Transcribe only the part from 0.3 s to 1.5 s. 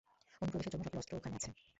অনুপ্রবেশের জন্য সকল অস্ত্র ওখানে আছে।